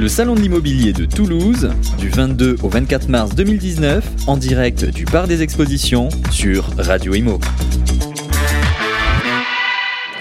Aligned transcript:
Le 0.00 0.08
Salon 0.08 0.34
de 0.34 0.40
l'immobilier 0.40 0.94
de 0.94 1.04
Toulouse, 1.04 1.68
du 1.98 2.08
22 2.08 2.56
au 2.62 2.70
24 2.70 3.10
mars 3.10 3.34
2019, 3.34 4.02
en 4.28 4.38
direct 4.38 4.86
du 4.86 5.04
Parc 5.04 5.28
des 5.28 5.42
Expositions 5.42 6.08
sur 6.30 6.70
Radio 6.78 7.12
Imo. 7.12 7.38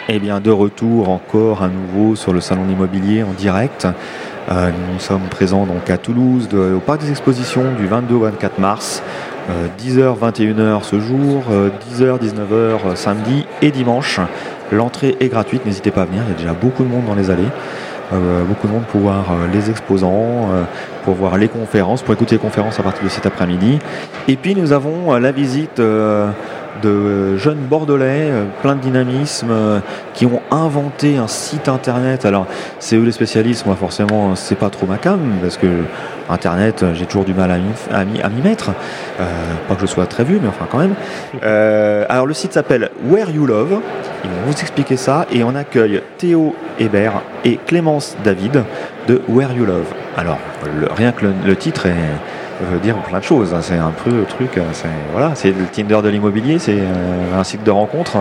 Eh 0.10 0.20
bien, 0.20 0.42
de 0.42 0.52
retour 0.52 1.07
encore 1.07 1.63
à 1.63 1.70
nouveau 1.70 2.18
sur 2.18 2.34
le 2.34 2.42
Salon 2.42 2.65
de 2.65 2.72
l'immobilier 2.72 3.24
en 3.24 3.31
direct. 3.31 3.88
Euh, 4.52 4.70
nous 4.92 5.00
sommes 5.00 5.29
présents 5.31 5.65
donc 5.65 5.90
à 5.90 5.98
Toulouse, 5.98 6.50
au 6.54 6.82
Parc 6.82 7.00
des 7.00 7.12
Expositions 7.12 7.74
du 7.78 7.88
22 7.88 8.16
au 8.16 8.20
24 8.20 8.60
mars. 8.60 9.02
10h, 9.80 10.00
euh, 10.00 10.14
21h 10.14 10.84
ce 10.84 11.00
jour, 11.00 11.44
10h, 11.90 12.04
euh, 12.04 12.18
19h 12.18 12.98
samedi 12.98 13.46
et 13.62 13.72
dimanche. 13.72 14.20
L'entrée 14.74 15.16
est 15.22 15.30
gratuite, 15.30 15.66
n'hésitez 15.66 15.92
pas 15.92 16.02
à 16.02 16.05
venir, 16.05 16.22
il 16.27 16.32
y 16.32 16.34
a 16.34 16.38
déjà 16.38 16.54
beaucoup 16.54 16.84
de 16.84 16.90
monde 16.90 17.05
dans 17.05 17.16
les 17.16 17.30
allées. 17.30 17.48
Euh, 18.12 18.44
beaucoup 18.44 18.67
de 18.67 18.73
monde 18.73 18.86
pour 18.86 19.02
voir 19.02 19.26
euh, 19.31 19.48
les 19.54 19.70
exposants, 19.70 20.50
euh, 20.52 20.63
pour 21.04 21.13
voir 21.13 21.38
les 21.38 21.48
conférences, 21.48 22.02
pour 22.02 22.13
écouter 22.13 22.36
les 22.36 22.41
conférences 22.41 22.80
à 22.80 22.84
partir 22.84 23.04
de 23.04 23.09
cet 23.09 23.27
après-midi. 23.27 23.77
Et 24.27 24.36
puis 24.36 24.55
nous 24.55 24.73
avons 24.73 25.16
la 25.16 25.31
visite 25.31 25.80
de 26.82 27.38
jeunes 27.38 27.58
bordelais, 27.58 28.32
plein 28.62 28.76
de 28.76 28.82
dynamisme, 28.82 29.82
qui 30.14 30.26
ont 30.26 30.41
inventé 30.52 31.18
un 31.18 31.28
site 31.28 31.68
internet. 31.68 32.26
Alors, 32.26 32.48
c'est 32.80 32.95
eux 32.95 33.04
les 33.04 33.12
spécialistes, 33.12 33.66
moi 33.66 33.76
forcément, 33.76 34.36
c'est 34.36 34.55
pas 34.55 34.70
trop 34.70 34.86
ma 34.86 34.98
cam, 34.98 35.20
parce 35.42 35.58
que 35.58 35.68
internet, 36.30 36.86
j'ai 36.94 37.05
toujours 37.05 37.26
du 37.26 37.34
mal 37.34 37.52
à 37.52 38.05
m'y 38.05 38.42
mettre. 38.42 38.72
pas 39.68 39.76
que 39.76 39.82
je 39.82 39.88
sois 39.88 40.05
très 40.05 40.23
vu, 40.23 40.40
mais 40.42 40.48
enfin 40.48 40.68
quand 40.70 40.80
même. 40.80 40.95
alors, 42.09 42.26
le 42.26 42.34
site 42.34 42.54
s'appelle 42.54 42.90
Where 43.09 43.30
You 43.30 43.45
Love. 43.45 43.80
Ils 44.23 44.30
vont 44.30 44.45
vous 44.48 44.52
expliquer 44.52 44.98
ça. 44.98 45.26
Et 45.31 45.44
on 45.44 45.56
accueille 45.56 46.02
Théo 46.17 46.56
Hébert 46.80 47.22
et 47.44 47.58
Clémence 47.58 48.16
David 48.23 48.64
de 49.08 49.22
Where 49.28 49.52
You 49.54 49.66
Love. 49.66 49.88
Alors, 50.17 50.40
rien 50.95 51.12
que 51.12 51.25
le, 51.45 51.56
titre 51.56 51.88
veut 52.66 52.80
dire 52.80 52.96
plein 52.98 53.20
de 53.20 53.24
choses. 53.24 53.54
Hein. 53.54 53.60
C'est 53.62 53.78
un 53.78 53.92
peu 53.92 54.12
le 54.12 54.26
truc, 54.26 54.58
euh, 54.58 54.62
c'est 54.74 54.88
voilà, 55.12 55.32
c'est 55.36 55.50
le 55.50 55.66
Tinder 55.66 56.00
de 56.04 56.10
l'immobilier, 56.10 56.60
c'est 56.60 56.80
euh, 56.80 57.40
un 57.40 57.44
site 57.44 57.64
de 57.64 57.72
rencontre. 57.72 58.18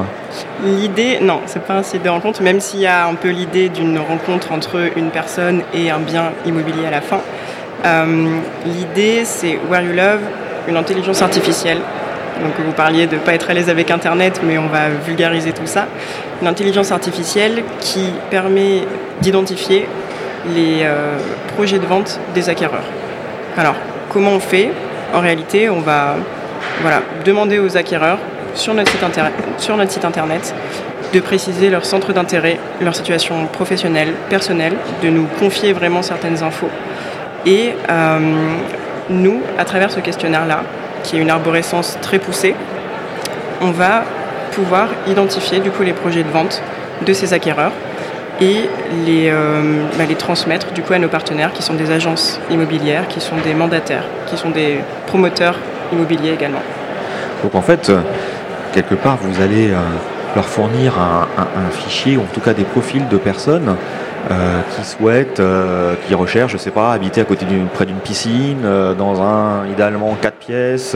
L'idée, 0.64 1.18
non, 1.20 1.40
c'est 1.46 1.62
pas 1.62 1.74
un 1.74 1.82
site 1.82 2.02
de 2.02 2.08
rencontre, 2.08 2.42
même 2.42 2.60
s'il 2.60 2.80
y 2.80 2.86
a 2.86 3.06
un 3.06 3.14
peu 3.14 3.30
l'idée 3.30 3.68
d'une 3.68 3.98
rencontre 3.98 4.52
entre 4.52 4.90
une 4.96 5.10
personne 5.10 5.62
et 5.74 5.90
un 5.90 5.98
bien 5.98 6.32
immobilier 6.46 6.86
à 6.86 6.90
la 6.90 7.00
fin. 7.00 7.20
Euh, 7.84 8.38
l'idée, 8.66 9.22
c'est 9.24 9.58
Where 9.68 9.82
You 9.82 9.92
Love, 9.92 10.20
une 10.68 10.76
intelligence 10.76 11.22
artificielle 11.22 11.78
donc 12.40 12.52
vous 12.64 12.70
parliez 12.70 13.08
de 13.08 13.16
ne 13.16 13.20
pas 13.20 13.34
être 13.34 13.50
à 13.50 13.52
l'aise 13.52 13.68
avec 13.68 13.90
Internet, 13.90 14.42
mais 14.44 14.58
on 14.58 14.68
va 14.68 14.90
vulgariser 15.04 15.50
tout 15.50 15.66
ça. 15.66 15.88
L'intelligence 16.40 16.92
artificielle 16.92 17.64
qui 17.80 18.12
permet 18.30 18.82
d'identifier 19.20 19.88
les 20.54 20.86
projets 21.56 21.80
de 21.80 21.86
vente 21.86 22.20
des 22.36 22.48
acquéreurs. 22.48 22.84
Alors, 23.56 23.74
comment 24.18 24.34
on 24.34 24.40
fait 24.40 24.72
En 25.14 25.20
réalité, 25.20 25.70
on 25.70 25.78
va 25.78 26.16
demander 27.24 27.60
aux 27.60 27.76
acquéreurs 27.76 28.18
sur 28.52 28.74
notre, 28.74 28.90
site 28.90 29.00
sur 29.58 29.76
notre 29.76 29.92
site 29.92 30.04
internet 30.04 30.52
de 31.14 31.20
préciser 31.20 31.70
leur 31.70 31.84
centre 31.84 32.12
d'intérêt, 32.12 32.58
leur 32.80 32.96
situation 32.96 33.46
professionnelle, 33.46 34.14
personnelle, 34.28 34.72
de 35.04 35.08
nous 35.08 35.26
confier 35.38 35.72
vraiment 35.72 36.02
certaines 36.02 36.42
infos. 36.42 36.68
Et 37.46 37.74
euh, 37.88 38.18
nous, 39.08 39.40
à 39.56 39.64
travers 39.64 39.92
ce 39.92 40.00
questionnaire-là, 40.00 40.64
qui 41.04 41.16
est 41.16 41.20
une 41.20 41.30
arborescence 41.30 41.96
très 42.02 42.18
poussée, 42.18 42.56
on 43.60 43.70
va 43.70 44.02
pouvoir 44.50 44.88
identifier 45.06 45.60
du 45.60 45.70
coup 45.70 45.84
les 45.84 45.92
projets 45.92 46.24
de 46.24 46.30
vente 46.30 46.60
de 47.06 47.12
ces 47.12 47.32
acquéreurs 47.34 47.72
et 48.40 48.68
les, 49.06 49.30
euh, 49.30 49.82
bah, 49.96 50.04
les 50.08 50.14
transmettre 50.14 50.72
du 50.72 50.82
coup 50.82 50.92
à 50.92 50.98
nos 50.98 51.08
partenaires 51.08 51.52
qui 51.52 51.62
sont 51.62 51.74
des 51.74 51.90
agences 51.90 52.40
immobilières, 52.50 53.08
qui 53.08 53.20
sont 53.20 53.36
des 53.42 53.54
mandataires, 53.54 54.04
qui 54.26 54.36
sont 54.36 54.50
des 54.50 54.78
promoteurs 55.06 55.56
immobiliers 55.92 56.32
également. 56.32 56.62
Donc 57.42 57.54
en 57.54 57.62
fait, 57.62 57.88
euh, 57.88 58.00
quelque 58.72 58.94
part, 58.94 59.18
vous 59.20 59.42
allez 59.42 59.70
euh, 59.70 59.76
leur 60.36 60.46
fournir 60.46 60.94
un, 60.98 61.70
fichier, 61.70 62.16
ou 62.16 62.20
en 62.22 62.26
tout 62.32 62.40
cas 62.40 62.54
des 62.54 62.64
profils 62.64 63.06
de 63.08 63.16
personnes 63.16 63.76
qui 64.76 64.84
souhaitent, 64.84 65.40
qui 66.06 66.14
recherchent, 66.14 66.52
je 66.52 66.58
sais 66.58 66.70
pas, 66.70 66.92
habiter 66.92 67.22
à 67.22 67.24
côté 67.24 67.46
près 67.72 67.86
d'une 67.86 67.96
piscine, 67.96 68.60
dans 68.98 69.22
un 69.22 69.66
idéalement 69.66 70.14
quatre 70.20 70.36
pièces, 70.36 70.94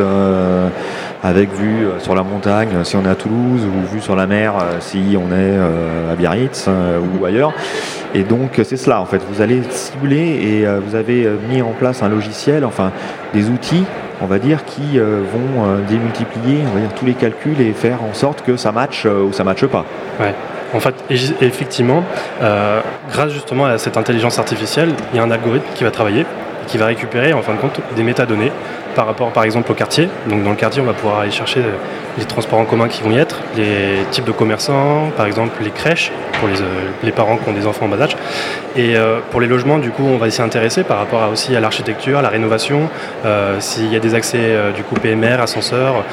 avec 1.23 1.53
vue 1.53 1.87
sur 1.99 2.15
la 2.15 2.23
montagne 2.23 2.85
si 2.85 2.97
on 2.97 3.05
est 3.05 3.09
à 3.09 3.15
Toulouse, 3.15 3.63
ou 3.65 3.95
vue 3.95 4.01
sur 4.01 4.17
la 4.17 4.27
mer 4.27 4.55
si 4.81 5.17
on 5.17 5.33
est 5.33 5.57
à 6.11 6.15
Biarritz 6.17 6.69
ou 6.69 7.25
ailleurs. 7.25 7.53
Et 8.15 8.25
donc 8.25 8.61
c'est 8.65 8.77
cela 8.77 9.01
en 9.01 9.07
fait, 9.07 9.23
vous 9.31 9.41
allez 9.41 9.63
cibler 9.71 10.19
et 10.19 10.67
vous 10.85 10.95
avez 10.95 11.29
mis 11.49 11.63
en 11.63 11.73
place 11.73 12.03
un 12.03 12.09
logiciel, 12.09 12.65
enfin 12.65 12.93
des 13.33 13.49
outils 13.49 13.85
on 14.21 14.27
va 14.27 14.39
dire, 14.39 14.65
qui 14.65 14.99
vont 14.99 15.77
démultiplier 15.89 16.59
on 16.71 16.75
va 16.75 16.81
dire, 16.81 16.95
tous 16.95 17.07
les 17.07 17.15
calculs 17.15 17.61
et 17.61 17.73
faire 17.73 18.03
en 18.03 18.15
sorte 18.15 18.43
que 18.43 18.57
ça 18.57 18.73
matche 18.73 19.07
ou 19.07 19.33
ça 19.33 19.45
matche 19.45 19.67
pas. 19.67 19.85
En 20.75 20.81
fait, 20.81 20.95
effectivement, 21.41 22.03
euh, 22.43 22.81
grâce 23.11 23.33
justement 23.33 23.67
à 23.67 23.77
cette 23.77 23.99
intelligence 23.99 24.39
artificielle, 24.39 24.91
il 25.13 25.19
y 25.19 25.21
a 25.21 25.23
un 25.23 25.31
algorithme 25.31 25.67
qui 25.75 25.85
va 25.85 25.91
travailler 25.91 26.25
qui 26.69 26.79
va 26.79 26.87
récupérer 26.87 27.33
en 27.33 27.43
fin 27.43 27.55
de 27.55 27.59
compte 27.59 27.81
des 27.97 28.03
métadonnées 28.05 28.53
par 28.95 29.07
rapport 29.07 29.31
par 29.31 29.45
exemple 29.45 29.71
au 29.73 29.75
quartier. 29.75 30.09
Donc 30.29 30.43
dans 30.43 30.51
le 30.51 30.57
quartier, 30.57 30.83
on 30.83 30.85
va 30.85 30.93
pouvoir 30.93 31.21
aller 31.21 31.31
chercher 31.31 31.63
les 32.19 32.25
transports 32.25 32.59
en 32.59 32.65
commun 32.65 32.89
qui 32.89 33.03
vont 33.03 33.11
y 33.11 33.19
être, 33.19 33.41
les 33.57 34.05
types 34.11 34.25
de 34.25 34.33
commerçants, 34.33 35.11
par 35.17 35.27
exemple 35.27 35.63
les 35.63 35.71
crèches 35.71 36.13
pour 36.39 36.49
les, 36.49 36.61
euh, 36.61 37.13
parents 37.15 37.37
qui 37.37 37.49
ont 37.49 37.53
des 37.53 37.67
enfants 37.67 37.87
en 37.87 37.89
bas 37.89 38.03
âge. 38.03 38.17
Et 38.77 38.97
euh, 38.97 39.21
pour 39.31 39.41
les 39.41 39.47
logements, 39.47 39.79
du 39.79 39.91
coup, 39.91 40.05
on 40.05 40.17
va 40.17 40.31
s'y 40.31 40.43
intéresser 40.43 40.83
par 40.83 40.99
rapport 40.99 41.31
aussi 41.31 41.55
à 41.55 41.61
l'architecture, 41.61 42.19
à 42.19 42.23
la 42.23 42.31
rénovation, 42.31 42.89
s'il 43.59 43.93
y 43.93 43.97
a 43.97 44.01
des 44.01 44.15
accès 44.15 44.57
du 44.75 44.83
coup 44.83 44.95
PMR, 44.95 45.41
ascenseurs, 45.41 46.05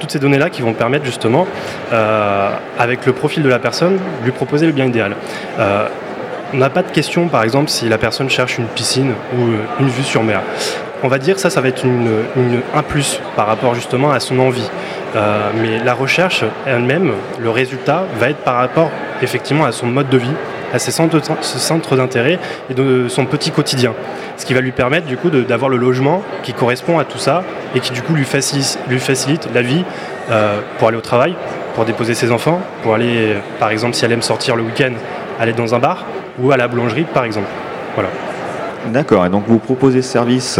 toutes 0.00 0.10
ces 0.10 0.18
données-là 0.18 0.50
qui 0.50 0.62
vont 0.62 0.72
permettre 0.72 1.04
justement, 1.04 1.46
euh, 1.92 2.50
avec 2.78 3.06
le 3.06 3.12
profil 3.12 3.42
de 3.42 3.48
la 3.48 3.58
personne, 3.58 3.98
lui 4.24 4.32
proposer 4.32 4.66
le 4.66 4.72
bien 4.72 4.86
idéal. 4.86 5.16
Euh, 5.58 5.86
on 6.54 6.58
n'a 6.58 6.70
pas 6.70 6.82
de 6.82 6.90
question, 6.90 7.28
par 7.28 7.42
exemple, 7.42 7.68
si 7.68 7.88
la 7.88 7.98
personne 7.98 8.30
cherche 8.30 8.58
une 8.58 8.66
piscine 8.66 9.12
ou 9.36 9.42
une 9.80 9.88
vue 9.88 10.04
sur 10.04 10.22
mer. 10.22 10.42
On 11.02 11.08
va 11.08 11.18
dire 11.18 11.38
ça, 11.38 11.50
ça 11.50 11.60
va 11.60 11.68
être 11.68 11.84
un 12.74 12.82
plus 12.82 13.20
par 13.36 13.46
rapport 13.46 13.74
justement 13.74 14.10
à 14.12 14.20
son 14.20 14.38
envie. 14.38 14.68
Euh, 15.14 15.50
mais 15.60 15.78
la 15.82 15.94
recherche 15.94 16.44
elle-même, 16.66 17.12
le 17.38 17.50
résultat 17.50 18.04
va 18.18 18.30
être 18.30 18.38
par 18.38 18.56
rapport 18.56 18.90
effectivement 19.22 19.64
à 19.64 19.72
son 19.72 19.86
mode 19.86 20.08
de 20.08 20.18
vie, 20.18 20.34
à 20.72 20.78
ses 20.78 20.90
centres, 20.90 21.20
centre 21.42 21.96
d'intérêt 21.96 22.38
et 22.70 22.74
de 22.74 23.06
son 23.08 23.26
petit 23.26 23.50
quotidien. 23.50 23.92
Ce 24.36 24.44
qui 24.44 24.54
va 24.54 24.60
lui 24.60 24.72
permettre 24.72 25.06
du 25.06 25.16
coup 25.16 25.30
d'avoir 25.30 25.70
le 25.70 25.76
logement 25.76 26.22
qui 26.42 26.52
correspond 26.52 26.98
à 26.98 27.04
tout 27.04 27.18
ça 27.18 27.44
et 27.74 27.80
qui 27.80 27.92
du 27.92 28.02
coup 28.02 28.14
lui 28.14 28.24
facilite, 28.24 28.78
lui 28.88 28.98
facilite 28.98 29.48
la 29.54 29.62
vie 29.62 29.84
euh, 30.30 30.60
pour 30.78 30.88
aller 30.88 30.98
au 30.98 31.02
travail, 31.02 31.34
pour 31.74 31.84
déposer 31.84 32.14
ses 32.14 32.32
enfants, 32.32 32.60
pour 32.82 32.94
aller, 32.94 33.36
par 33.58 33.70
exemple, 33.70 33.94
si 33.94 34.04
elle 34.04 34.12
aime 34.12 34.22
sortir 34.22 34.56
le 34.56 34.62
week-end, 34.62 34.92
aller 35.38 35.52
dans 35.52 35.74
un 35.74 35.78
bar 35.78 36.04
ou 36.38 36.52
à 36.52 36.56
la 36.56 36.68
boulangerie, 36.68 37.04
par 37.04 37.24
exemple. 37.24 37.48
Voilà. 37.94 38.10
D'accord. 38.88 39.26
Et 39.26 39.28
donc 39.28 39.44
vous 39.46 39.58
proposez 39.58 40.02
ce 40.02 40.10
service 40.10 40.58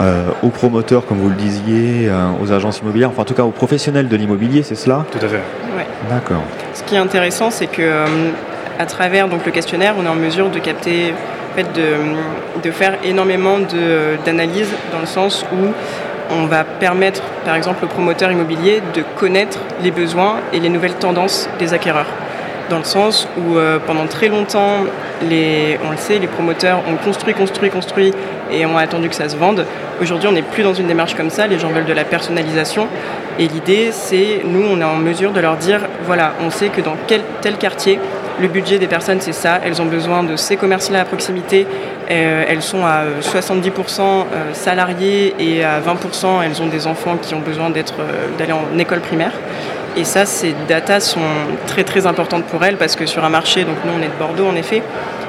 euh, 0.00 0.28
aux 0.42 0.50
promoteurs, 0.50 1.06
comme 1.06 1.18
vous 1.18 1.30
le 1.30 1.34
disiez, 1.34 2.08
euh, 2.08 2.28
aux 2.42 2.52
agences 2.52 2.80
immobilières, 2.80 3.10
enfin 3.10 3.22
en 3.22 3.24
tout 3.24 3.34
cas 3.34 3.42
aux 3.44 3.50
professionnels 3.50 4.08
de 4.08 4.16
l'immobilier, 4.16 4.62
c'est 4.62 4.74
cela? 4.74 5.04
Tout 5.10 5.24
à 5.24 5.28
fait. 5.28 5.42
Ouais. 5.76 5.86
D'accord. 6.10 6.42
Ce 6.74 6.82
qui 6.82 6.94
est 6.94 6.98
intéressant, 6.98 7.50
c'est 7.50 7.66
que 7.66 8.04
à 8.78 8.86
travers 8.86 9.28
donc, 9.28 9.44
le 9.44 9.50
questionnaire, 9.50 9.94
on 9.98 10.04
est 10.04 10.08
en 10.08 10.14
mesure 10.14 10.50
de 10.50 10.58
capter, 10.60 11.12
de, 11.56 12.62
de 12.62 12.70
faire 12.70 12.94
énormément 13.04 13.58
d'analyses 14.24 14.72
dans 14.92 15.00
le 15.00 15.06
sens 15.06 15.44
où 15.52 15.72
on 16.30 16.46
va 16.46 16.62
permettre, 16.62 17.22
par 17.44 17.56
exemple, 17.56 17.84
au 17.84 17.88
promoteur 17.88 18.30
immobilier 18.30 18.80
de 18.94 19.02
connaître 19.16 19.58
les 19.82 19.90
besoins 19.90 20.36
et 20.52 20.60
les 20.60 20.68
nouvelles 20.68 20.94
tendances 20.94 21.48
des 21.58 21.74
acquéreurs. 21.74 22.06
Dans 22.70 22.78
le 22.78 22.84
sens 22.84 23.26
où 23.38 23.56
euh, 23.56 23.78
pendant 23.78 24.06
très 24.06 24.28
longtemps, 24.28 24.84
on 25.22 25.90
le 25.90 25.96
sait, 25.96 26.18
les 26.18 26.26
promoteurs 26.26 26.80
ont 26.86 26.96
construit, 26.96 27.32
construit, 27.32 27.70
construit 27.70 28.12
et 28.50 28.66
ont 28.66 28.76
attendu 28.76 29.08
que 29.08 29.14
ça 29.14 29.28
se 29.28 29.36
vende. 29.36 29.64
Aujourd'hui, 30.02 30.28
on 30.28 30.32
n'est 30.32 30.42
plus 30.42 30.62
dans 30.62 30.74
une 30.74 30.86
démarche 30.86 31.14
comme 31.14 31.30
ça. 31.30 31.46
Les 31.46 31.58
gens 31.58 31.70
veulent 31.70 31.86
de 31.86 31.92
la 31.92 32.04
personnalisation. 32.04 32.86
Et 33.38 33.48
l'idée, 33.48 33.88
c'est, 33.92 34.42
nous, 34.44 34.64
on 34.70 34.80
est 34.80 34.84
en 34.84 34.96
mesure 34.96 35.32
de 35.32 35.40
leur 35.40 35.56
dire, 35.56 35.80
voilà, 36.04 36.34
on 36.44 36.50
sait 36.50 36.68
que 36.68 36.80
dans 36.80 36.96
tel 37.06 37.56
quartier, 37.56 37.98
le 38.40 38.48
budget 38.48 38.78
des 38.78 38.86
personnes, 38.86 39.20
c'est 39.20 39.32
ça. 39.32 39.60
Elles 39.64 39.82
ont 39.82 39.86
besoin 39.86 40.22
de 40.22 40.36
ces 40.36 40.56
commerces-là 40.56 41.00
à 41.00 41.04
proximité. 41.04 41.66
Euh, 42.10 42.44
elles 42.48 42.62
sont 42.62 42.84
à 42.84 43.04
70% 43.20 44.00
euh, 44.00 44.24
salariées 44.52 45.34
et 45.38 45.64
à 45.64 45.80
20%, 45.80 46.42
elles 46.44 46.62
ont 46.62 46.68
des 46.68 46.86
enfants 46.86 47.16
qui 47.20 47.34
ont 47.34 47.40
besoin 47.40 47.70
d'aller 47.70 48.52
en 48.52 48.78
école 48.78 49.00
primaire. 49.00 49.32
Et 49.98 50.04
ça, 50.04 50.24
ces 50.24 50.54
datas 50.68 51.00
sont 51.00 51.20
très 51.66 51.84
très 51.84 52.06
importantes 52.06 52.44
pour 52.44 52.64
elles 52.64 52.76
parce 52.76 52.96
que 52.96 53.04
sur 53.04 53.24
un 53.24 53.28
marché, 53.28 53.64
donc 53.64 53.76
nous 53.84 53.92
on 53.98 54.02
est 54.02 54.08
de 54.08 54.18
Bordeaux 54.18 54.46
en 54.46 54.54
effet, 54.54 54.82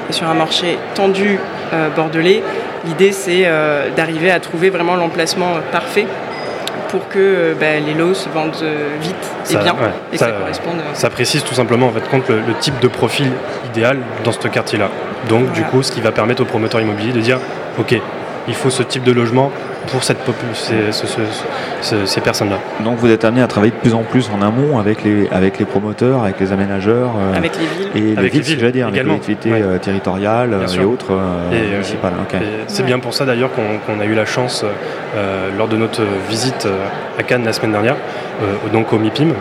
et 0.10 0.13
sur 0.13 0.27
un 0.27 0.36
marché 0.36 0.77
tendu 0.94 1.39
bordelais, 1.95 2.44
l'idée 2.86 3.12
c'est 3.12 3.50
d'arriver 3.95 4.31
à 4.31 4.39
trouver 4.39 4.69
vraiment 4.69 4.95
l'emplacement 4.95 5.56
parfait 5.71 6.06
pour 6.89 7.07
que 7.07 7.19
euh, 7.19 7.54
bah, 7.60 7.80
les 7.80 7.94
lots 7.94 8.13
se 8.13 8.27
vendent 8.30 8.56
euh, 8.63 8.89
vite 9.00 9.16
et 9.50 9.56
bien 9.56 9.75
et 10.12 10.18
ça, 10.18 10.31
corresponde. 10.31 10.80
Euh, 10.80 10.94
ça 10.94 11.10
précise 11.10 11.44
tout 11.44 11.54
simplement 11.54 11.88
en 11.88 11.92
fait 11.92 12.07
compte 12.10 12.27
le, 12.30 12.54
type 12.60 12.80
de 12.80 12.88
profil 12.88 13.31
idéal 13.71 14.00
dans 14.24 14.31
ce 14.31 14.48
quartier-là. 14.48 14.89
Donc 15.30 15.51
du 15.54 15.63
coup, 15.63 15.83
ce 15.83 15.92
qui 15.92 16.01
va 16.01 16.12
permettre 16.12 16.42
aux 16.42 16.45
promoteurs 16.45 16.81
immobiliers 16.81 17.13
de 17.13 17.21
dire, 17.21 17.39
ok, 17.80 17.95
il 18.50 18.56
faut 18.56 18.69
ce 18.69 18.84
type 18.84 19.04
de 19.04 19.12
logement 19.12 19.51
pour 19.88 20.04
cette 20.04 20.18
ces, 21.81 22.22
personnes-là. 22.22 22.60
Donc 22.84 22.98
vous 22.98 23.10
êtes 23.10 23.24
amené 23.24 23.42
à 23.42 23.48
travailler 23.48 23.72
de 23.72 23.78
plus 23.78 23.94
en 23.94 24.04
plus 24.04 24.30
en 24.30 24.42
amont 24.42 24.78
avec 24.78 25.04
les, 25.04 25.28
avec 25.31 25.57
les 25.57 25.66
promoteurs, 25.66 26.24
avec 26.24 26.40
les 26.40 26.51
aménageurs. 26.51 27.12
Euh, 27.18 27.38
avec 27.38 27.54
les 27.57 27.66
villes. 27.66 27.90
Et 27.96 28.18
avec 28.18 28.34
les 28.34 28.40
villes, 28.42 28.72
dire, 28.72 28.90
les 28.92 29.00
collectivités 29.01 29.51
euh, 29.54 29.78
territoriales 29.78 30.56
et 30.75 30.84
autres 30.84 31.12
euh, 31.12 31.72
municipales. 31.72 32.13
C'est 32.68 32.86
bien 32.86 33.00
pour 33.00 33.13
ça 33.13 33.25
d'ailleurs 33.25 33.51
qu'on 33.54 34.00
a 34.00 34.06
eu 34.06 34.13
la 34.13 34.25
chance, 34.25 34.66
lors 35.57 35.68
de 35.68 35.78
notre 35.78 36.02
visite 36.30 36.68
à 37.18 37.24
Cannes 37.24 37.45
la 37.45 37.54
semaine 37.54 37.72
dernière, 37.72 37.95
donc 38.74 38.92
au 38.94 38.98
MIPIM, 38.98 39.30
euh, 39.30 39.34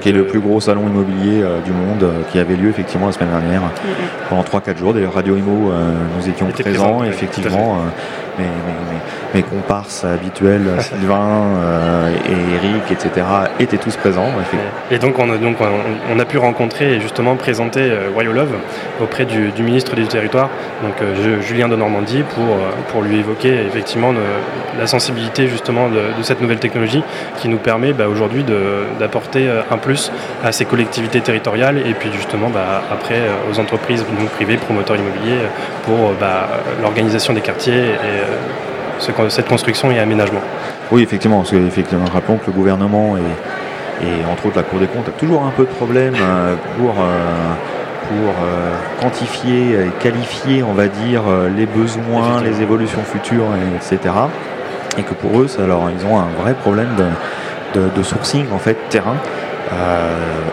qui 0.00 0.08
est 0.08 0.12
le 0.12 0.26
plus 0.26 0.40
gros 0.40 0.60
salon 0.60 0.82
immobilier 0.86 1.42
euh, 1.42 1.60
du 1.60 1.72
monde, 1.72 2.02
euh, 2.02 2.22
qui 2.30 2.38
avait 2.38 2.56
lieu 2.56 2.68
effectivement 2.68 3.06
la 3.06 3.12
semaine 3.12 3.30
dernière, 3.30 3.62
pendant 4.28 4.42
3-4 4.42 4.78
jours. 4.78 4.94
D'ailleurs, 4.94 5.14
Radio 5.14 5.36
Imo, 5.36 5.72
nous 6.16 6.28
étions 6.28 6.48
présents, 6.48 7.04
effectivement 7.04 7.78
mes, 8.38 8.44
mes, 9.34 9.42
comparses 9.42 10.04
habituels, 10.04 10.62
Sylvain 10.80 11.44
et 12.26 12.54
Eric, 12.54 12.90
etc., 12.90 13.26
étaient 13.60 13.76
tous 13.76 13.96
présents. 13.96 14.28
Et 14.90 14.98
donc 14.98 15.18
on 15.18 15.30
a, 15.30 15.36
donc 15.36 15.56
on, 16.10 16.18
a 16.18 16.24
pu 16.24 16.38
rencontrer 16.38 16.94
et 16.94 17.00
justement 17.00 17.36
présenter 17.36 17.80
euh, 17.80 18.32
Love 18.32 18.54
auprès 19.02 19.26
du, 19.26 19.50
ministre 19.62 19.94
du 19.94 20.06
territoire, 20.06 20.48
donc 20.82 20.94
Julien 21.42 21.68
de 21.68 21.76
Normandie, 21.76 22.22
pour, 22.34 22.56
pour 22.88 23.02
lui 23.02 23.18
évoquer 23.18 23.52
effectivement 23.66 24.14
la 24.78 24.86
sensibilité 24.86 25.48
justement 25.48 25.88
de, 25.88 26.22
cette 26.22 26.40
nouvelle 26.40 26.60
technologie 26.60 27.02
qui 27.38 27.48
nous 27.48 27.58
permet 27.58 27.92
bah, 27.92 28.08
aujourd'hui 28.08 28.44
d'apporter 28.98 29.48
un 29.70 29.78
plus 29.78 30.10
à 30.44 30.52
ces 30.52 30.64
collectivités 30.64 31.20
territoriales 31.20 31.78
et 31.78 31.94
puis 31.94 32.10
justement 32.12 32.48
bah, 32.48 32.82
après 32.90 33.20
aux 33.50 33.58
entreprises 33.60 34.04
privées, 34.34 34.56
promoteurs 34.56 34.96
immobiliers 34.96 35.40
pour 35.84 36.12
bah, 36.20 36.48
l'organisation 36.80 37.32
des 37.32 37.40
quartiers 37.40 37.72
et 37.72 38.22
euh, 39.08 39.28
cette 39.28 39.48
construction 39.48 39.90
et 39.90 39.98
aménagement. 39.98 40.40
Oui, 40.90 41.02
effectivement, 41.02 41.38
parce 41.38 41.50
que, 41.50 41.66
effectivement, 41.66 42.04
rappelons 42.12 42.36
que 42.36 42.46
le 42.46 42.52
gouvernement 42.52 43.16
et, 43.16 43.22
entre 44.30 44.46
autres 44.46 44.56
la 44.56 44.62
Cour 44.64 44.80
des 44.80 44.86
comptes 44.86 45.08
a 45.08 45.12
toujours 45.12 45.44
un 45.44 45.50
peu 45.50 45.62
de 45.62 45.70
problème 45.70 46.14
euh, 46.20 46.56
pour, 46.76 46.90
euh, 46.90 47.54
pour 48.08 48.34
quantifier 49.00 49.74
et 49.74 49.88
qualifier, 50.00 50.62
on 50.62 50.72
va 50.72 50.88
dire, 50.88 51.22
les 51.56 51.66
besoins, 51.66 52.42
les 52.42 52.60
évolutions 52.60 53.02
futures, 53.04 53.46
etc. 53.76 54.12
Et 54.98 55.02
que 55.02 55.14
pour 55.14 55.40
eux, 55.40 55.46
alors, 55.62 55.88
ils 55.96 56.04
ont 56.04 56.18
un 56.18 56.28
vrai 56.42 56.54
problème 56.54 56.90
de, 57.74 58.02
sourcing, 58.02 58.46
en 58.52 58.58
fait, 58.58 58.76
terrain. 58.90 59.16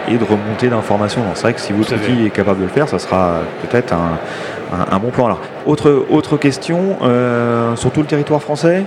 Et 0.08 0.18
de 0.18 0.24
remontée 0.24 0.68
d'informations. 0.68 1.22
C'est 1.36 1.44
vrai 1.44 1.54
que 1.54 1.62
si 1.62 1.74
votre 1.74 1.94
outil 1.94 2.26
est 2.26 2.30
capable 2.30 2.60
de 2.60 2.66
le 2.66 2.70
faire, 2.70 2.88
ça 2.88 3.00
sera 3.00 3.42
peut-être 3.62 3.94
un, 3.94 4.20
un, 4.92 5.00
bon 5.00 5.10
plan. 5.10 5.26
Alors, 5.26 5.42
autre, 5.66 6.06
autre 6.10 6.38
question, 6.38 6.98
euh, 7.02 7.76
sur 7.76 7.92
tout 7.92 8.02
le 8.02 8.08
territoire 8.08 8.42
français? 8.42 8.86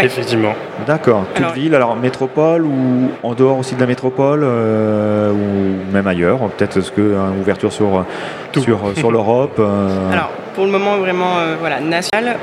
Effectivement. 0.00 0.52
D'accord. 0.86 1.24
Toute 1.34 1.52
ville, 1.54 1.74
alors 1.74 1.96
métropole 1.96 2.64
ou 2.64 3.10
en 3.22 3.34
dehors 3.34 3.58
aussi 3.58 3.74
de 3.76 3.80
la 3.80 3.86
métropole 3.86 4.40
euh, 4.42 5.30
ou 5.30 5.92
même 5.92 6.06
ailleurs 6.06 6.38
Peut-être 6.50 6.80
ce 6.80 6.90
que 6.90 7.00
une 7.00 7.16
hein, 7.16 7.32
ouverture 7.40 7.72
sur, 7.72 8.04
sur, 8.52 8.78
sur 8.94 9.10
l'Europe 9.12 9.56
euh 9.58 10.12
Alors, 10.12 10.30
pour 10.56 10.64
le 10.64 10.72
moment, 10.72 10.96
vraiment 10.96 11.34
voilà, 11.60 11.80
national. 11.80 12.38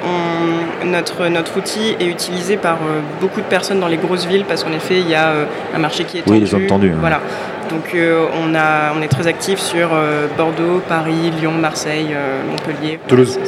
notre, 0.85 1.27
notre 1.27 1.57
outil 1.57 1.97
est 1.99 2.05
utilisé 2.05 2.55
par 2.55 2.77
beaucoup 3.19 3.41
de 3.41 3.45
personnes 3.45 3.79
dans 3.79 3.87
les 3.87 3.97
grosses 3.97 4.25
villes 4.25 4.45
parce 4.47 4.63
qu'en 4.63 4.71
effet, 4.71 4.99
il 4.99 5.09
y 5.09 5.15
a 5.15 5.33
un 5.75 5.79
marché 5.79 6.05
qui 6.05 6.19
est 6.19 6.21
tendu. 6.21 6.37
Oui, 6.37 6.45
les 6.45 6.55
ont 6.55 6.79
Voilà. 6.99 7.19
Donc 7.69 7.95
euh, 7.95 8.25
on, 8.39 8.53
a, 8.55 8.93
on 8.95 9.01
est 9.01 9.07
très 9.07 9.27
actif 9.27 9.59
sur 9.59 9.89
euh, 9.93 10.27
Bordeaux, 10.37 10.81
Paris, 10.87 11.31
Lyon, 11.39 11.53
Marseille, 11.53 12.09
euh, 12.11 12.41
Montpellier. 12.49 12.99
Toulouse. 13.07 13.39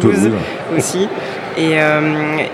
Toulouse, 0.00 0.30
aussi. 0.76 1.08
Et, 1.56 1.76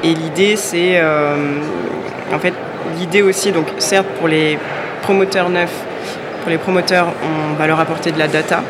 l'idée 0.02 0.56
c'est 0.56 1.02
en 1.02 2.38
fait 2.38 2.54
l'idée 2.98 3.22
aussi 3.22 3.50
donc 3.50 3.66
certes 3.78 4.06
pour 4.18 4.28
les 4.28 4.58
promoteurs 5.02 5.48
neufs, 5.48 5.74
pour 6.42 6.50
les 6.50 6.58
promoteurs 6.58 7.08
on 7.24 7.54
va 7.54 7.66
leur 7.66 7.80
apporter 7.80 8.12
de 8.12 8.18
la 8.18 8.28
data 8.28 8.62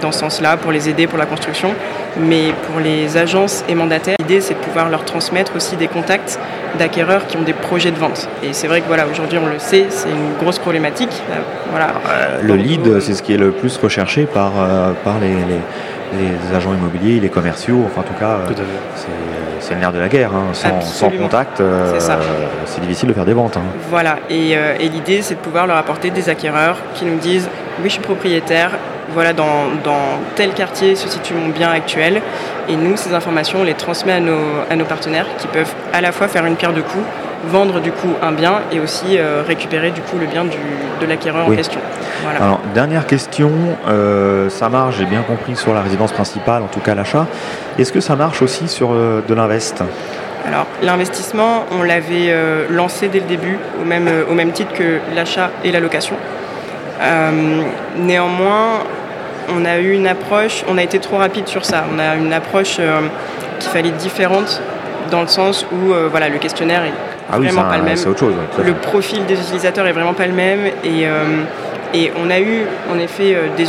dans 0.00 0.12
ce 0.12 0.20
sens-là 0.20 0.56
pour 0.56 0.72
les 0.72 0.88
aider 0.88 1.06
pour 1.06 1.18
la 1.18 1.26
construction. 1.26 1.74
Mais 2.18 2.52
pour 2.66 2.80
les 2.80 3.16
agences 3.16 3.64
et 3.68 3.74
mandataires, 3.74 4.16
l'idée 4.20 4.40
c'est 4.40 4.54
de 4.54 4.58
pouvoir 4.58 4.88
leur 4.88 5.04
transmettre 5.04 5.56
aussi 5.56 5.76
des 5.76 5.88
contacts 5.88 6.38
d'acquéreurs 6.78 7.26
qui 7.26 7.36
ont 7.36 7.42
des 7.42 7.52
projets 7.52 7.90
de 7.90 7.98
vente. 7.98 8.28
Et 8.42 8.52
c'est 8.52 8.66
vrai 8.66 8.80
que 8.80 8.86
voilà, 8.86 9.06
aujourd'hui 9.06 9.38
on 9.38 9.46
le 9.46 9.58
sait, 9.58 9.86
c'est 9.88 10.10
une 10.10 10.34
grosse 10.40 10.58
problématique. 10.58 11.22
Euh, 11.30 11.34
voilà. 11.70 11.88
Euh, 12.08 12.40
le 12.42 12.54
lead, 12.56 13.00
c'est 13.00 13.14
ce 13.14 13.22
qui 13.22 13.34
est 13.34 13.38
le 13.38 13.50
plus 13.50 13.76
recherché 13.76 14.24
par, 14.24 14.52
euh, 14.58 14.92
par 15.04 15.18
les, 15.20 15.28
les, 15.28 16.56
agents 16.56 16.74
immobiliers, 16.74 17.20
les 17.20 17.28
commerciaux, 17.28 17.82
enfin 17.86 18.00
en 18.00 18.04
tout 18.04 18.18
cas, 18.18 18.38
c'est 19.60 19.74
le 19.74 19.80
nerf 19.80 19.92
de 19.92 19.98
la 19.98 20.08
guerre. 20.08 20.32
Hein. 20.34 20.52
Sans, 20.52 21.10
contact, 21.10 21.62
c'est 22.64 22.80
difficile 22.80 23.08
de 23.08 23.14
faire 23.14 23.24
des 23.24 23.32
ventes. 23.32 23.56
Hein. 23.56 23.62
Voilà, 23.88 24.18
et, 24.28 24.52
et 24.52 24.88
l'idée 24.88 25.22
c'est 25.22 25.34
de 25.34 25.40
pouvoir 25.40 25.66
leur 25.68 25.76
apporter 25.76 26.10
des 26.10 26.28
acquéreurs 26.28 26.78
qui 26.94 27.04
nous 27.04 27.18
disent 27.18 27.48
oui 27.82 27.88
je 27.88 27.94
suis 27.94 28.02
propriétaire, 28.02 28.72
voilà, 29.12 29.32
dans, 29.32 29.68
tel 30.36 30.52
quartier 30.52 30.94
se 30.94 31.08
situe 31.08 31.34
mon 31.34 31.48
bien 31.48 31.70
actuel. 31.70 32.22
Et 32.68 32.76
nous, 32.76 32.96
ces 32.96 33.14
informations, 33.14 33.60
on 33.60 33.64
les 33.64 33.74
transmet 33.74 34.12
à 34.12 34.20
nos, 34.20 34.38
à 34.70 34.76
nos 34.76 34.84
partenaires 34.84 35.26
qui 35.38 35.46
peuvent 35.48 35.74
à 35.92 36.00
la 36.00 36.12
fois 36.12 36.28
faire 36.28 36.46
une 36.46 36.56
pierre 36.56 36.72
de 36.72 36.82
coups, 36.82 37.04
vendre 37.46 37.80
du 37.80 37.90
coup 37.90 38.10
un 38.22 38.32
bien 38.32 38.60
et 38.72 38.80
aussi 38.80 39.18
euh, 39.18 39.42
récupérer 39.46 39.90
du 39.90 40.00
coup 40.00 40.18
le 40.18 40.26
bien 40.26 40.44
de 40.44 41.06
l'acquéreur 41.06 41.46
en 41.46 41.50
question. 41.50 41.80
Alors, 42.38 42.60
dernière 42.74 43.06
question, 43.06 43.50
euh, 43.88 44.50
ça 44.50 44.68
marche, 44.68 44.96
j'ai 44.98 45.06
bien 45.06 45.22
compris, 45.22 45.56
sur 45.56 45.72
la 45.72 45.80
résidence 45.80 46.12
principale, 46.12 46.62
en 46.62 46.66
tout 46.66 46.80
cas 46.80 46.94
l'achat. 46.94 47.26
Est-ce 47.78 47.92
que 47.92 48.00
ça 48.00 48.14
marche 48.14 48.42
aussi 48.42 48.68
sur 48.68 48.90
euh, 48.92 49.22
de 49.26 49.34
l'invest? 49.34 49.82
Alors 50.46 50.66
l'investissement, 50.82 51.64
on 51.70 51.82
l'avait 51.82 52.34
lancé 52.70 53.08
dès 53.08 53.20
le 53.20 53.26
début, 53.26 53.58
au 53.80 53.84
même, 53.84 54.08
au 54.28 54.32
même 54.32 54.52
titre 54.52 54.72
que 54.72 54.98
l'achat 55.14 55.50
et 55.64 55.70
la 55.70 55.80
location. 55.80 56.16
néanmoins, 57.98 58.84
on 59.48 59.64
a 59.64 59.78
eu 59.78 59.92
une 59.92 60.06
approche, 60.06 60.64
on 60.68 60.78
a 60.78 60.82
été 60.82 60.98
trop 60.98 61.16
rapide 61.16 61.48
sur 61.48 61.64
ça. 61.64 61.84
On 61.94 61.98
a 61.98 62.16
une 62.16 62.32
approche 62.32 62.76
euh, 62.78 63.00
qu'il 63.58 63.70
fallait 63.70 63.90
différente 63.90 64.60
dans 65.10 65.22
le 65.22 65.28
sens 65.28 65.66
où 65.72 65.92
euh, 65.92 66.08
voilà, 66.10 66.28
le 66.28 66.38
questionnaire 66.38 66.84
est 66.84 66.92
ah 67.30 67.38
vraiment 67.38 67.64
pas 67.64 67.78
le 67.78 67.84
même. 67.84 67.98
Autre 68.06 68.18
chose, 68.18 68.34
le 68.64 68.74
profil 68.74 69.24
des 69.26 69.38
utilisateurs 69.38 69.86
est 69.86 69.92
vraiment 69.92 70.14
pas 70.14 70.26
le 70.26 70.32
même 70.32 70.66
et, 70.84 71.06
euh, 71.06 71.42
et 71.94 72.12
on 72.22 72.30
a 72.30 72.40
eu 72.40 72.64
en 72.92 72.98
effet 72.98 73.36
des, 73.56 73.66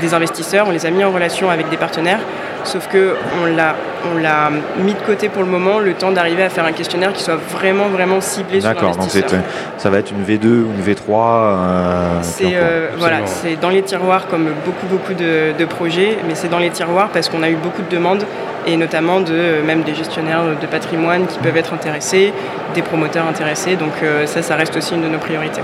des, 0.00 0.14
investisseurs, 0.14 0.66
on 0.68 0.70
les 0.70 0.86
a 0.86 0.90
mis 0.90 1.04
en 1.04 1.10
relation 1.10 1.50
avec 1.50 1.68
des 1.68 1.76
partenaires 1.76 2.20
Sauf 2.64 2.88
qu'on 2.88 3.44
l'a, 3.46 3.74
on 4.12 4.18
l'a 4.18 4.50
mis 4.78 4.94
de 4.94 5.00
côté 5.00 5.28
pour 5.28 5.42
le 5.42 5.48
moment, 5.48 5.78
le 5.78 5.94
temps 5.94 6.12
d'arriver 6.12 6.42
à 6.42 6.48
faire 6.48 6.64
un 6.64 6.72
questionnaire 6.72 7.12
qui 7.12 7.22
soit 7.22 7.38
vraiment, 7.50 7.88
vraiment 7.88 8.20
ciblé 8.20 8.60
sur 8.60 8.72
l'investisseur. 8.72 9.22
D'accord, 9.22 9.38
donc 9.38 9.44
ça 9.78 9.90
va 9.90 9.98
être 9.98 10.12
une 10.12 10.24
V2 10.24 10.46
ou 10.46 10.70
une 10.76 10.82
V3 10.82 11.10
euh, 11.10 12.18
C'est, 12.22 12.52
euh, 12.54 12.88
voilà, 12.98 13.26
c'est 13.26 13.60
dans 13.60 13.70
les 13.70 13.82
tiroirs 13.82 14.26
comme 14.28 14.48
beaucoup, 14.64 14.86
beaucoup 14.86 15.14
de, 15.14 15.64
projets, 15.64 16.18
mais 16.26 16.34
c'est 16.34 16.48
dans 16.48 16.58
les 16.58 16.70
tiroirs 16.70 17.08
parce 17.12 17.28
qu'on 17.28 17.42
a 17.42 17.48
eu 17.48 17.56
beaucoup 17.56 17.82
de 17.82 17.94
demandes 17.94 18.24
et 18.66 18.76
notamment 18.76 19.20
de 19.20 19.62
même 19.64 19.82
des 19.82 19.94
gestionnaires 19.94 20.42
de 20.60 20.66
patrimoine 20.66 21.26
qui 21.26 21.38
peuvent 21.38 21.56
être 21.56 21.72
intéressés, 21.72 22.32
des 22.74 22.82
promoteurs 22.82 23.26
intéressés. 23.26 23.76
Donc 23.76 23.92
euh, 24.02 24.26
ça, 24.26 24.42
ça 24.42 24.56
reste 24.56 24.76
aussi 24.76 24.94
une 24.94 25.02
de 25.02 25.08
nos 25.08 25.18
priorités. 25.18 25.62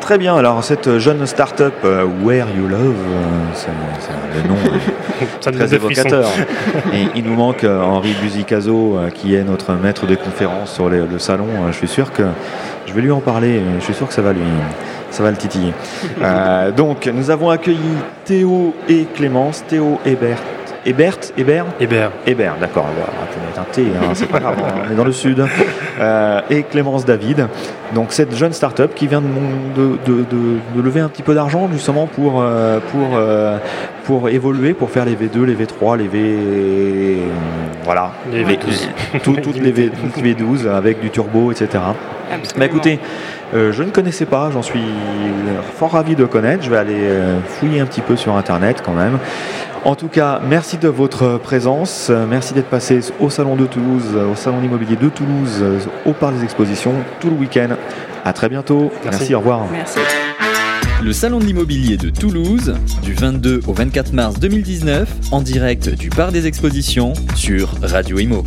Très 0.00 0.18
bien, 0.18 0.36
alors 0.36 0.62
cette 0.62 0.98
jeune 0.98 1.26
start-up 1.26 1.74
euh, 1.84 2.04
Where 2.22 2.46
You 2.56 2.68
Love, 2.68 2.94
euh, 2.94 3.24
c'est 3.54 3.70
le 4.40 4.48
nom 4.48 4.54
euh, 5.46 5.50
très 5.50 5.74
évocateur. 5.74 6.28
Et 6.92 7.06
il 7.14 7.24
nous 7.24 7.34
manque 7.34 7.64
Henri 7.64 8.14
Buzicazo 8.20 8.98
qui 9.14 9.34
est 9.34 9.44
notre 9.44 9.72
maître 9.74 10.06
de 10.06 10.14
conférence 10.14 10.72
sur 10.72 10.88
le 10.88 11.18
salon. 11.18 11.46
Je 11.70 11.76
suis 11.76 11.88
sûr 11.88 12.12
que 12.12 12.24
je 12.86 12.92
vais 12.92 13.02
lui 13.02 13.10
en 13.10 13.20
parler, 13.20 13.60
je 13.78 13.84
suis 13.84 13.94
sûr 13.94 14.06
que 14.08 14.14
ça 14.14 14.22
va 14.22 14.32
lui, 14.32 14.40
ça 15.10 15.22
va 15.22 15.30
le 15.30 15.36
titiller. 15.36 15.72
donc 16.76 17.06
nous 17.06 17.30
avons 17.30 17.50
accueilli 17.50 17.78
Théo 18.24 18.74
et 18.88 19.06
Clémence, 19.14 19.64
Théo 19.66 19.98
Hébert 20.04 20.38
Hébert 20.86 21.18
Hébert 21.36 21.66
Hébert. 21.80 22.12
Hébert, 22.26 22.54
d'accord, 22.60 22.86
on 22.88 23.00
va 23.00 23.46
mettre 23.46 23.60
un 23.60 23.64
T, 23.72 23.82
hein, 23.82 24.10
c'est 24.14 24.28
pas 24.28 24.38
grave, 24.38 24.54
on 24.88 24.92
est 24.92 24.94
dans 24.94 25.04
le 25.04 25.12
sud. 25.12 25.44
Euh, 25.98 26.42
et 26.50 26.62
Clémence 26.62 27.06
David, 27.06 27.48
donc 27.94 28.12
cette 28.12 28.34
jeune 28.36 28.52
start-up 28.52 28.92
qui 28.94 29.06
vient 29.06 29.22
de, 29.22 29.96
de, 30.06 30.82
lever 30.82 31.00
un 31.00 31.08
petit 31.08 31.22
peu 31.22 31.34
d'argent 31.34 31.70
justement 31.72 32.06
pour, 32.06 32.42
euh, 32.42 32.80
pour, 32.92 33.16
euh, 33.16 33.56
pour 34.04 34.28
évoluer, 34.28 34.74
pour 34.74 34.90
faire 34.90 35.06
les 35.06 35.16
V2, 35.16 35.44
les 35.44 35.54
V3, 35.54 35.96
les 35.96 36.08
V. 36.08 37.16
Voilà. 37.84 38.12
Les 38.30 38.44
V12. 38.44 38.88
toutes 39.22 39.56
les, 39.56 39.72
v, 39.72 40.34
12 40.34 40.68
avec 40.68 41.00
du 41.00 41.08
turbo, 41.08 41.50
etc. 41.50 41.82
Mais 42.58 42.66
écoutez, 42.66 43.00
je 43.54 43.82
ne 43.82 43.90
connaissais 43.90 44.26
pas, 44.26 44.50
j'en 44.52 44.62
suis 44.62 44.84
fort 45.76 45.92
ravi 45.92 46.14
de 46.14 46.26
connaître. 46.26 46.62
Je 46.62 46.70
vais 46.70 46.76
aller 46.76 47.08
fouiller 47.46 47.80
un 47.80 47.86
petit 47.86 48.02
peu 48.02 48.16
sur 48.16 48.36
internet 48.36 48.82
quand 48.84 48.92
même. 48.92 49.18
En 49.86 49.94
tout 49.94 50.08
cas, 50.08 50.40
merci 50.44 50.78
de 50.78 50.88
votre 50.88 51.38
présence. 51.38 52.10
Merci 52.28 52.54
d'être 52.54 52.68
passé 52.68 52.98
au 53.20 53.30
Salon 53.30 53.54
de 53.54 53.66
Toulouse, 53.66 54.16
au 54.16 54.34
Salon 54.34 54.60
immobilier 54.60 54.96
de 54.96 55.08
Toulouse, 55.08 55.64
au 56.04 56.12
Parc 56.12 56.34
des 56.34 56.42
Expositions, 56.42 56.92
tout 57.20 57.30
le 57.30 57.36
week-end. 57.36 57.68
À 58.24 58.32
très 58.32 58.48
bientôt. 58.48 58.90
Merci, 59.04 59.18
merci 59.20 59.34
au 59.36 59.38
revoir. 59.38 59.64
Merci. 59.70 60.00
Le 61.04 61.12
Salon 61.12 61.38
de 61.38 61.44
l'immobilier 61.44 61.96
de 61.96 62.10
Toulouse, 62.10 62.74
du 63.04 63.14
22 63.14 63.60
au 63.68 63.72
24 63.72 64.12
mars 64.12 64.40
2019, 64.40 65.08
en 65.30 65.40
direct 65.40 65.88
du 65.90 66.10
Parc 66.10 66.32
des 66.32 66.48
Expositions 66.48 67.12
sur 67.36 67.70
Radio 67.80 68.18
Imo. 68.18 68.42